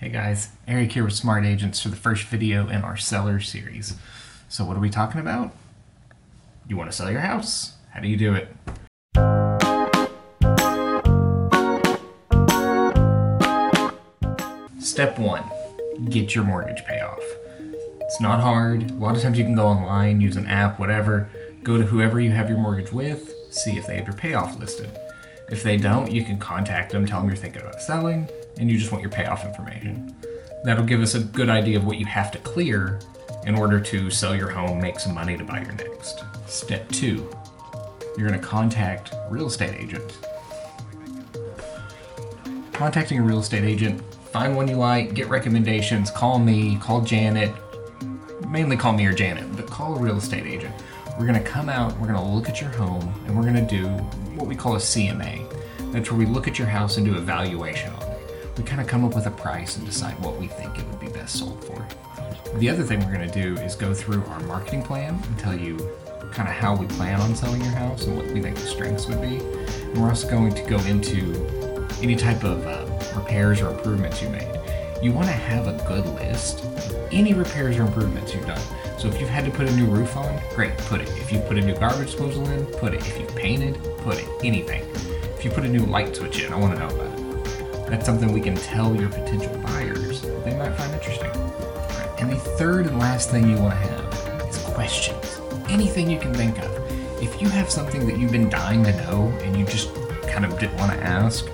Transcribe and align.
Hey 0.00 0.08
guys, 0.08 0.48
Eric 0.66 0.92
here 0.92 1.04
with 1.04 1.12
Smart 1.12 1.44
Agents 1.44 1.82
for 1.82 1.90
the 1.90 1.94
first 1.94 2.24
video 2.24 2.66
in 2.68 2.84
our 2.84 2.96
seller 2.96 3.38
series. 3.38 3.96
So 4.48 4.64
what 4.64 4.74
are 4.74 4.80
we 4.80 4.88
talking 4.88 5.20
about? 5.20 5.54
You 6.66 6.78
want 6.78 6.90
to 6.90 6.96
sell 6.96 7.10
your 7.10 7.20
house? 7.20 7.74
How 7.90 8.00
do 8.00 8.08
you 8.08 8.16
do 8.16 8.32
it? 8.34 8.48
Step 14.80 15.18
one, 15.18 15.44
get 16.08 16.34
your 16.34 16.44
mortgage 16.44 16.82
payoff. 16.86 17.20
It's 18.00 18.22
not 18.22 18.40
hard. 18.40 18.90
A 18.90 18.94
lot 18.94 19.16
of 19.16 19.20
times 19.20 19.36
you 19.36 19.44
can 19.44 19.54
go 19.54 19.66
online, 19.66 20.22
use 20.22 20.36
an 20.36 20.46
app, 20.46 20.78
whatever, 20.78 21.28
go 21.62 21.76
to 21.76 21.84
whoever 21.84 22.18
you 22.18 22.30
have 22.30 22.48
your 22.48 22.56
mortgage 22.56 22.90
with, 22.90 23.34
see 23.50 23.76
if 23.76 23.86
they 23.86 23.96
have 23.96 24.06
your 24.06 24.16
payoff 24.16 24.58
listed. 24.58 24.98
If 25.50 25.62
they 25.62 25.76
don't, 25.76 26.10
you 26.10 26.24
can 26.24 26.38
contact 26.38 26.90
them, 26.90 27.04
tell 27.04 27.20
them 27.20 27.28
you're 27.28 27.36
thinking 27.36 27.60
about 27.60 27.82
selling, 27.82 28.30
and 28.60 28.70
you 28.70 28.78
just 28.78 28.92
want 28.92 29.02
your 29.02 29.10
payoff 29.10 29.44
information. 29.44 30.14
That'll 30.64 30.84
give 30.84 31.00
us 31.00 31.14
a 31.14 31.20
good 31.20 31.48
idea 31.48 31.78
of 31.78 31.86
what 31.86 31.98
you 31.98 32.06
have 32.06 32.30
to 32.32 32.38
clear 32.38 33.00
in 33.46 33.54
order 33.54 33.80
to 33.80 34.10
sell 34.10 34.36
your 34.36 34.50
home, 34.50 34.80
make 34.80 35.00
some 35.00 35.14
money 35.14 35.36
to 35.36 35.44
buy 35.44 35.62
your 35.62 35.72
next. 35.72 36.22
Step 36.46 36.88
two, 36.90 37.28
you're 38.16 38.28
going 38.28 38.38
to 38.38 38.46
contact 38.46 39.14
a 39.14 39.26
real 39.30 39.46
estate 39.46 39.74
agent. 39.74 40.18
Contacting 42.72 43.18
a 43.18 43.22
real 43.22 43.40
estate 43.40 43.64
agent, 43.64 44.02
find 44.26 44.54
one 44.54 44.68
you 44.68 44.76
like, 44.76 45.14
get 45.14 45.28
recommendations, 45.28 46.10
call 46.10 46.38
me, 46.38 46.76
call 46.76 47.00
Janet, 47.00 47.52
mainly 48.48 48.76
call 48.76 48.92
me 48.92 49.06
or 49.06 49.12
Janet, 49.12 49.44
but 49.56 49.66
call 49.66 49.96
a 49.96 49.98
real 49.98 50.16
estate 50.16 50.46
agent. 50.46 50.74
We're 51.18 51.26
gonna 51.26 51.42
come 51.42 51.68
out, 51.68 51.98
we're 51.98 52.06
gonna 52.06 52.34
look 52.34 52.48
at 52.48 52.60
your 52.60 52.70
home, 52.70 53.12
and 53.26 53.36
we're 53.36 53.44
gonna 53.44 53.66
do 53.66 53.86
what 54.36 54.46
we 54.46 54.54
call 54.54 54.76
a 54.76 54.78
CMA. 54.78 55.46
That's 55.92 56.10
where 56.10 56.18
we 56.18 56.26
look 56.26 56.48
at 56.48 56.58
your 56.58 56.68
house 56.68 56.96
and 56.96 57.06
do 57.06 57.16
a 57.16 57.20
valuation 57.20 57.92
on 57.92 58.02
it. 58.02 58.09
We 58.60 58.66
kind 58.66 58.82
of 58.82 58.86
come 58.86 59.06
up 59.06 59.14
with 59.14 59.24
a 59.24 59.30
price 59.30 59.78
and 59.78 59.86
decide 59.86 60.20
what 60.20 60.38
we 60.38 60.46
think 60.46 60.78
it 60.78 60.86
would 60.86 61.00
be 61.00 61.08
best 61.08 61.38
sold 61.38 61.64
for. 61.64 61.88
The 62.58 62.68
other 62.68 62.82
thing 62.82 63.00
we're 63.00 63.10
gonna 63.10 63.26
do 63.26 63.54
is 63.54 63.74
go 63.74 63.94
through 63.94 64.22
our 64.24 64.40
marketing 64.40 64.82
plan 64.82 65.14
and 65.14 65.38
tell 65.38 65.58
you 65.58 65.78
kind 66.30 66.46
of 66.46 66.54
how 66.54 66.76
we 66.76 66.86
plan 66.86 67.22
on 67.22 67.34
selling 67.34 67.62
your 67.62 67.70
house 67.70 68.04
and 68.04 68.18
what 68.18 68.26
we 68.26 68.42
think 68.42 68.56
the 68.56 68.66
strengths 68.66 69.06
would 69.06 69.22
be. 69.22 69.38
And 69.38 69.96
we're 69.96 70.10
also 70.10 70.28
going 70.28 70.52
to 70.52 70.62
go 70.68 70.78
into 70.80 71.32
any 72.02 72.16
type 72.16 72.44
of 72.44 72.66
uh, 72.66 72.84
repairs 73.18 73.62
or 73.62 73.70
improvements 73.70 74.20
you 74.20 74.28
made. 74.28 74.60
You 75.02 75.12
want 75.12 75.28
to 75.28 75.32
have 75.32 75.66
a 75.66 75.82
good 75.88 76.04
list 76.16 76.62
of 76.62 77.08
any 77.10 77.32
repairs 77.32 77.78
or 77.78 77.84
improvements 77.84 78.34
you've 78.34 78.46
done. 78.46 78.60
So 78.98 79.08
if 79.08 79.18
you've 79.18 79.30
had 79.30 79.46
to 79.46 79.50
put 79.50 79.68
a 79.68 79.72
new 79.74 79.86
roof 79.86 80.18
on, 80.18 80.38
great, 80.54 80.76
put 80.76 81.00
it. 81.00 81.08
If 81.16 81.32
you 81.32 81.38
put 81.38 81.56
a 81.56 81.62
new 81.62 81.74
garbage 81.76 82.08
disposal 82.08 82.46
in, 82.50 82.66
put 82.66 82.92
it. 82.92 83.00
If 83.06 83.18
you 83.18 83.24
painted, 83.28 83.82
put 84.00 84.18
it. 84.18 84.28
Anything. 84.44 84.82
If 85.38 85.46
you 85.46 85.50
put 85.50 85.64
a 85.64 85.68
new 85.68 85.86
light 85.86 86.14
switch 86.14 86.42
in, 86.42 86.52
I 86.52 86.56
want 86.56 86.74
to 86.74 86.78
know 86.78 86.94
about 86.94 87.06
it. 87.06 87.09
That's 87.90 88.06
something 88.06 88.32
we 88.32 88.40
can 88.40 88.54
tell 88.54 88.94
your 88.94 89.08
potential 89.08 89.52
buyers 89.58 90.22
that 90.22 90.44
they 90.44 90.56
might 90.56 90.72
find 90.76 90.94
interesting. 90.94 91.32
And 92.20 92.30
the 92.30 92.36
third 92.36 92.86
and 92.86 93.00
last 93.00 93.30
thing 93.30 93.50
you 93.50 93.56
want 93.56 93.72
to 93.72 93.76
have 93.78 94.48
is 94.48 94.58
questions. 94.58 95.40
Anything 95.68 96.08
you 96.08 96.20
can 96.20 96.32
think 96.32 96.56
of. 96.60 96.70
If 97.20 97.42
you 97.42 97.48
have 97.48 97.68
something 97.68 98.06
that 98.06 98.16
you've 98.16 98.30
been 98.30 98.48
dying 98.48 98.84
to 98.84 98.92
know 98.98 99.36
and 99.42 99.56
you 99.56 99.66
just 99.66 99.92
kind 100.28 100.44
of 100.44 100.56
didn't 100.60 100.76
want 100.76 100.92
to 100.92 101.02
ask, 101.02 101.46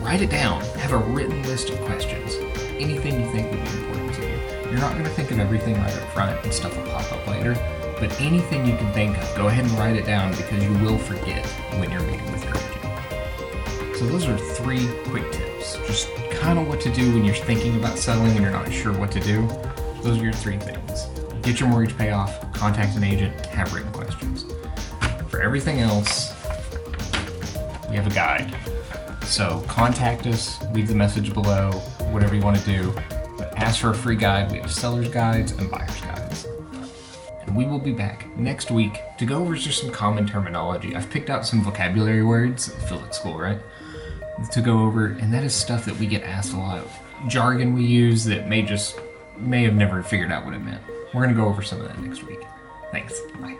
write 0.00 0.22
it 0.22 0.30
down. 0.30 0.60
Have 0.80 0.90
a 0.90 0.98
written 0.98 1.40
list 1.44 1.70
of 1.70 1.80
questions. 1.82 2.34
Anything 2.80 3.24
you 3.24 3.30
think 3.30 3.48
would 3.52 3.64
be 3.64 3.70
important 3.78 4.14
to 4.14 4.22
you. 4.22 4.70
You're 4.72 4.80
not 4.80 4.94
going 4.94 5.04
to 5.04 5.10
think 5.10 5.30
of 5.30 5.38
everything 5.38 5.76
right 5.76 5.94
up 5.94 6.08
front 6.10 6.44
and 6.44 6.52
stuff 6.52 6.76
will 6.76 6.84
pop 6.86 7.12
up 7.12 7.24
later, 7.28 7.54
but 8.00 8.20
anything 8.20 8.66
you 8.66 8.76
can 8.76 8.92
think 8.92 9.16
of, 9.16 9.36
go 9.36 9.46
ahead 9.46 9.66
and 9.66 9.72
write 9.74 9.94
it 9.94 10.04
down 10.04 10.32
because 10.32 10.64
you 10.64 10.72
will 10.84 10.98
forget 10.98 11.46
when 11.78 11.92
you're 11.92 12.01
So 14.02 14.08
those 14.08 14.26
are 14.26 14.36
three 14.36 14.88
quick 15.10 15.30
tips. 15.30 15.76
Just 15.86 16.08
kind 16.32 16.58
of 16.58 16.66
what 16.66 16.80
to 16.80 16.92
do 16.92 17.14
when 17.14 17.24
you're 17.24 17.36
thinking 17.36 17.76
about 17.76 17.96
selling 17.96 18.32
and 18.32 18.40
you're 18.40 18.50
not 18.50 18.72
sure 18.72 18.92
what 18.92 19.12
to 19.12 19.20
do. 19.20 19.46
Those 20.02 20.18
are 20.18 20.24
your 20.24 20.32
three 20.32 20.58
things. 20.58 21.06
Get 21.42 21.60
your 21.60 21.68
mortgage 21.68 21.96
payoff, 21.96 22.52
contact 22.52 22.96
an 22.96 23.04
agent, 23.04 23.46
have 23.46 23.72
written 23.72 23.92
questions. 23.92 24.44
For 25.28 25.40
everything 25.40 25.78
else, 25.78 26.32
we 27.88 27.94
have 27.94 28.08
a 28.08 28.10
guide. 28.12 28.52
So 29.22 29.64
contact 29.68 30.26
us, 30.26 30.60
leave 30.72 30.88
the 30.88 30.96
message 30.96 31.32
below, 31.32 31.70
whatever 32.10 32.34
you 32.34 32.42
want 32.42 32.58
to 32.58 32.64
do. 32.64 32.92
But 33.38 33.56
ask 33.56 33.80
for 33.80 33.90
a 33.90 33.94
free 33.94 34.16
guide. 34.16 34.50
We 34.50 34.58
have 34.58 34.72
seller's 34.72 35.10
guides 35.10 35.52
and 35.52 35.70
buyer's 35.70 36.00
guides. 36.00 36.48
And 37.46 37.54
we 37.54 37.66
will 37.66 37.78
be 37.78 37.92
back 37.92 38.36
next 38.36 38.72
week 38.72 39.00
to 39.18 39.24
go 39.24 39.36
over 39.42 39.54
just 39.54 39.80
some 39.80 39.92
common 39.92 40.26
terminology. 40.26 40.96
I've 40.96 41.08
picked 41.08 41.30
out 41.30 41.46
some 41.46 41.62
vocabulary 41.62 42.24
words, 42.24 42.66
it 42.66 42.80
feels 42.88 43.00
like 43.02 43.14
school, 43.14 43.38
right? 43.38 43.60
To 44.50 44.60
go 44.60 44.80
over, 44.80 45.06
and 45.20 45.32
that 45.32 45.44
is 45.44 45.54
stuff 45.54 45.84
that 45.84 45.96
we 45.98 46.06
get 46.06 46.24
asked 46.24 46.52
a 46.52 46.56
lot. 46.56 46.86
Jargon 47.28 47.74
we 47.74 47.84
use 47.84 48.24
that 48.24 48.48
may 48.48 48.62
just 48.62 48.98
may 49.36 49.62
have 49.62 49.74
never 49.74 50.02
figured 50.02 50.32
out 50.32 50.44
what 50.44 50.54
it 50.54 50.60
meant. 50.60 50.82
We're 51.14 51.22
gonna 51.22 51.34
go 51.34 51.46
over 51.46 51.62
some 51.62 51.80
of 51.80 51.88
that 51.88 51.98
next 52.00 52.24
week. 52.24 52.40
Thanks. 52.90 53.20
Bye. 53.40 53.56